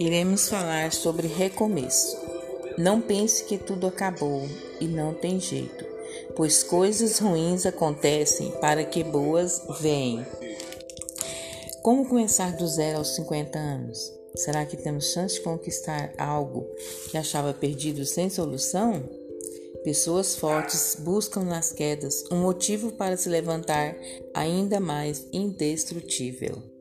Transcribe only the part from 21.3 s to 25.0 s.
nas quedas um motivo para se levantar ainda